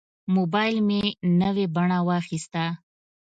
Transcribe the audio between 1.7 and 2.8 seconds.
بڼه واخیسته.